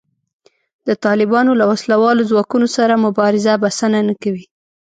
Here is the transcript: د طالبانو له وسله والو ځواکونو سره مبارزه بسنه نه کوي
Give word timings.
د 0.87 0.89
طالبانو 1.05 1.51
له 1.59 1.65
وسله 1.71 1.95
والو 2.03 2.27
ځواکونو 2.31 2.67
سره 2.77 3.01
مبارزه 3.05 3.53
بسنه 3.63 3.99
نه 4.07 4.13
کوي 4.21 4.45